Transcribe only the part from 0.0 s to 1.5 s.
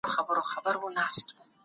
څه مسته نشه مي